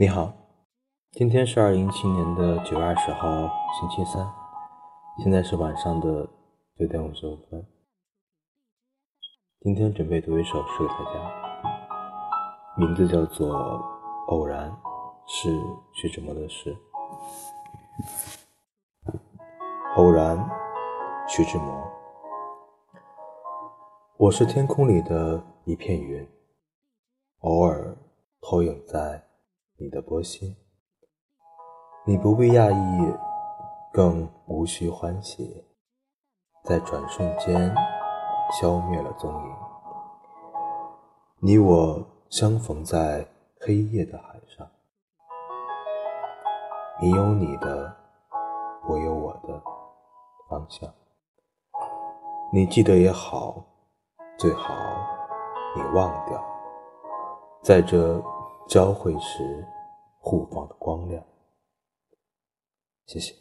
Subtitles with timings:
[0.00, 0.32] 你好，
[1.10, 3.50] 今天是二零一七年的九月二十号，
[3.80, 4.24] 星期三，
[5.20, 6.24] 现在是晚上的
[6.76, 7.66] 九点五十五分。
[9.58, 13.50] 今天准备读一首诗给大家，名字叫做
[14.28, 14.70] 《偶然》，
[15.26, 15.50] 是
[15.92, 16.76] 徐志摩的诗。
[19.96, 20.38] 偶然，
[21.26, 21.90] 徐志摩。
[24.16, 26.24] 我是天空里的一片云，
[27.40, 27.98] 偶尔
[28.40, 29.24] 投影在。
[29.80, 30.56] 你的波心，
[32.04, 33.16] 你不必讶异，
[33.92, 35.64] 更无需欢喜，
[36.64, 37.72] 在转瞬间
[38.50, 39.56] 消灭了踪影。
[41.38, 43.24] 你我相逢在
[43.60, 44.68] 黑夜的海上，
[47.00, 47.96] 你有你的，
[48.88, 49.62] 我有我的
[50.50, 50.92] 方向。
[52.52, 53.64] 你记得也好，
[54.36, 54.74] 最好
[55.76, 56.44] 你忘掉，
[57.62, 58.20] 在这。
[58.68, 59.66] 交汇时，
[60.20, 61.24] 互放的光亮。
[63.06, 63.34] 谢谢。